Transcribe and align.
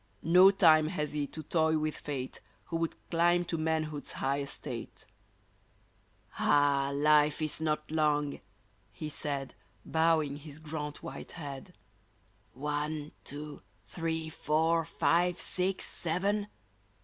No 0.23 0.49
time 0.49 0.87
has 0.87 1.13
he 1.13 1.27
to 1.27 1.43
toy 1.43 1.77
with 1.77 1.95
fate 1.95 2.41
Who 2.65 2.77
would 2.77 2.95
climb 3.11 3.45
to 3.45 3.55
manhood's 3.55 4.13
high 4.13 4.39
estate!"" 4.39 5.05
Ah! 6.39 6.89
life 6.91 7.39
is 7.39 7.61
not 7.61 7.91
long!" 7.91 8.39
he 8.91 9.09
said, 9.09 9.53
Bowing 9.85 10.37
his 10.37 10.57
grand 10.57 10.97
white 11.05 11.33
head. 11.33 11.75
*' 12.19 12.53
One, 12.53 13.11
two, 13.23 13.61
three, 13.85 14.31
four, 14.31 14.85
five, 14.85 15.39
six, 15.39 15.85
seven 15.85 16.47